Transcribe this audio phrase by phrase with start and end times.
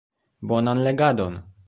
[0.51, 1.41] Bonan legadon!